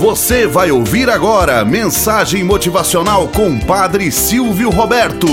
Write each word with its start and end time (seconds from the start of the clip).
Você 0.00 0.46
vai 0.46 0.70
ouvir 0.70 1.10
agora 1.10 1.62
mensagem 1.62 2.42
motivacional 2.42 3.28
com 3.28 3.60
Padre 3.60 4.10
Silvio 4.10 4.70
Roberto. 4.70 5.26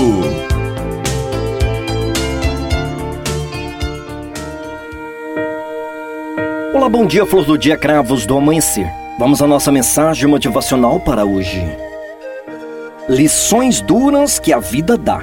Olá, 6.74 6.86
bom 6.86 7.06
dia, 7.06 7.24
flor 7.24 7.46
do 7.46 7.56
dia, 7.56 7.78
cravos 7.78 8.26
do 8.26 8.36
amanhecer. 8.36 8.86
Vamos 9.18 9.40
à 9.40 9.46
nossa 9.46 9.72
mensagem 9.72 10.28
motivacional 10.28 11.00
para 11.00 11.24
hoje. 11.24 11.66
Lições 13.08 13.80
duras 13.80 14.38
que 14.38 14.52
a 14.52 14.58
vida 14.58 14.98
dá. 14.98 15.22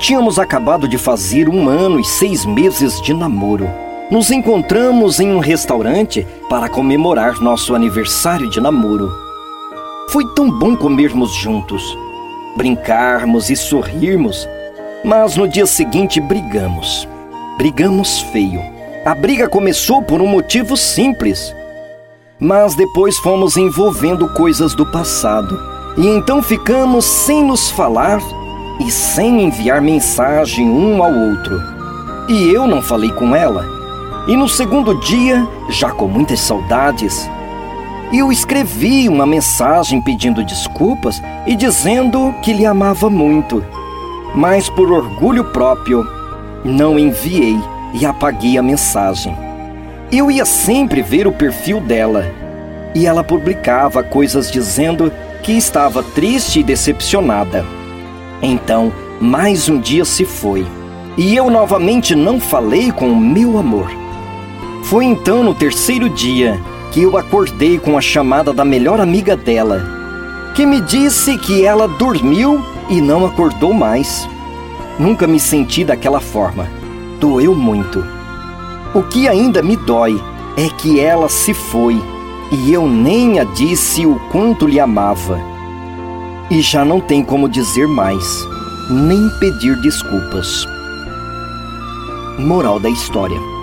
Tínhamos 0.00 0.38
acabado 0.38 0.88
de 0.88 0.96
fazer 0.96 1.50
um 1.50 1.68
ano 1.68 2.00
e 2.00 2.04
seis 2.04 2.46
meses 2.46 2.98
de 3.02 3.12
namoro. 3.12 3.68
Nos 4.10 4.30
encontramos 4.30 5.20
em 5.20 5.30
um 5.30 5.38
restaurante 5.38 6.26
para 6.48 6.66
comemorar 6.66 7.42
nosso 7.42 7.74
aniversário 7.74 8.48
de 8.48 8.58
namoro. 8.58 9.12
Foi 10.08 10.24
tão 10.34 10.50
bom 10.50 10.74
comermos 10.74 11.34
juntos, 11.34 11.82
brincarmos 12.56 13.50
e 13.50 13.56
sorrirmos, 13.56 14.48
mas 15.04 15.36
no 15.36 15.46
dia 15.46 15.66
seguinte 15.66 16.22
brigamos. 16.22 17.06
Brigamos 17.58 18.20
feio. 18.32 18.62
A 19.04 19.14
briga 19.14 19.46
começou 19.46 20.00
por 20.00 20.22
um 20.22 20.26
motivo 20.26 20.74
simples, 20.74 21.54
mas 22.40 22.74
depois 22.74 23.18
fomos 23.18 23.58
envolvendo 23.58 24.26
coisas 24.32 24.74
do 24.74 24.86
passado 24.86 25.60
e 25.98 26.06
então 26.06 26.42
ficamos 26.42 27.04
sem 27.04 27.44
nos 27.44 27.70
falar 27.70 28.22
e 28.80 28.90
sem 28.90 29.42
enviar 29.42 29.82
mensagem 29.82 30.66
um 30.66 31.02
ao 31.02 31.12
outro. 31.12 31.60
E 32.26 32.48
eu 32.48 32.66
não 32.66 32.80
falei 32.80 33.12
com 33.12 33.36
ela 33.36 33.77
e 34.28 34.36
no 34.36 34.46
segundo 34.46 34.94
dia, 35.00 35.48
já 35.70 35.90
com 35.90 36.06
muitas 36.06 36.40
saudades, 36.40 37.26
eu 38.12 38.30
escrevi 38.30 39.08
uma 39.08 39.24
mensagem 39.24 40.02
pedindo 40.02 40.44
desculpas 40.44 41.22
e 41.46 41.56
dizendo 41.56 42.34
que 42.42 42.52
lhe 42.52 42.66
amava 42.66 43.08
muito. 43.08 43.64
Mas 44.34 44.68
por 44.68 44.92
orgulho 44.92 45.44
próprio, 45.44 46.06
não 46.62 46.98
enviei 46.98 47.58
e 47.94 48.04
apaguei 48.04 48.58
a 48.58 48.62
mensagem. 48.62 49.34
Eu 50.12 50.30
ia 50.30 50.44
sempre 50.44 51.00
ver 51.00 51.26
o 51.26 51.32
perfil 51.32 51.80
dela 51.80 52.30
e 52.94 53.06
ela 53.06 53.24
publicava 53.24 54.02
coisas 54.02 54.50
dizendo 54.50 55.10
que 55.42 55.52
estava 55.52 56.02
triste 56.02 56.60
e 56.60 56.62
decepcionada. 56.62 57.64
Então, 58.42 58.92
mais 59.18 59.70
um 59.70 59.80
dia 59.80 60.04
se 60.04 60.26
foi 60.26 60.66
e 61.16 61.34
eu 61.34 61.48
novamente 61.48 62.14
não 62.14 62.38
falei 62.38 62.92
com 62.92 63.10
o 63.10 63.16
meu 63.16 63.58
amor. 63.58 64.07
Foi 64.88 65.04
então 65.04 65.44
no 65.44 65.54
terceiro 65.54 66.08
dia 66.08 66.58
que 66.90 67.02
eu 67.02 67.18
acordei 67.18 67.78
com 67.78 67.98
a 67.98 68.00
chamada 68.00 68.54
da 68.54 68.64
melhor 68.64 69.02
amiga 69.02 69.36
dela, 69.36 69.84
que 70.54 70.64
me 70.64 70.80
disse 70.80 71.36
que 71.36 71.62
ela 71.62 71.86
dormiu 71.86 72.64
e 72.88 72.98
não 72.98 73.26
acordou 73.26 73.74
mais. 73.74 74.26
Nunca 74.98 75.26
me 75.26 75.38
senti 75.38 75.84
daquela 75.84 76.20
forma. 76.20 76.66
Doeu 77.20 77.54
muito. 77.54 78.02
O 78.94 79.02
que 79.02 79.28
ainda 79.28 79.62
me 79.62 79.76
dói 79.76 80.18
é 80.56 80.70
que 80.70 80.98
ela 80.98 81.28
se 81.28 81.52
foi 81.52 82.02
e 82.50 82.72
eu 82.72 82.88
nem 82.88 83.40
a 83.40 83.44
disse 83.44 84.06
o 84.06 84.18
quanto 84.32 84.66
lhe 84.66 84.80
amava. 84.80 85.38
E 86.50 86.62
já 86.62 86.82
não 86.82 86.98
tem 86.98 87.22
como 87.22 87.46
dizer 87.46 87.86
mais, 87.86 88.48
nem 88.88 89.28
pedir 89.38 89.78
desculpas. 89.82 90.64
Moral 92.38 92.80
da 92.80 92.88
história. 92.88 93.57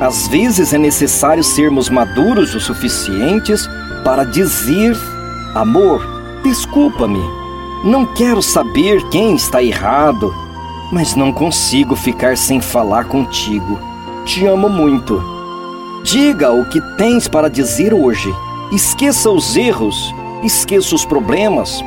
Às 0.00 0.26
vezes 0.28 0.72
é 0.72 0.78
necessário 0.78 1.44
sermos 1.44 1.90
maduros 1.90 2.54
o 2.54 2.60
suficientes 2.60 3.68
para 4.02 4.24
dizer: 4.24 4.96
Amor, 5.54 6.02
desculpa-me. 6.42 7.22
Não 7.84 8.06
quero 8.06 8.40
saber 8.40 9.06
quem 9.10 9.34
está 9.34 9.62
errado, 9.62 10.34
mas 10.90 11.14
não 11.14 11.30
consigo 11.32 11.94
ficar 11.94 12.36
sem 12.36 12.62
falar 12.62 13.04
contigo. 13.04 13.78
Te 14.24 14.46
amo 14.46 14.70
muito. 14.70 15.22
Diga 16.02 16.50
o 16.50 16.64
que 16.64 16.80
tens 16.96 17.28
para 17.28 17.50
dizer 17.50 17.92
hoje. 17.92 18.34
Esqueça 18.72 19.30
os 19.30 19.54
erros, 19.54 20.14
esqueça 20.42 20.94
os 20.94 21.04
problemas. 21.04 21.84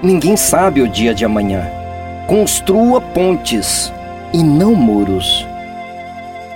Ninguém 0.00 0.36
sabe 0.36 0.80
o 0.80 0.88
dia 0.88 1.12
de 1.12 1.24
amanhã. 1.24 1.66
Construa 2.28 3.00
pontes 3.00 3.92
e 4.32 4.44
não 4.44 4.76
muros. 4.76 5.44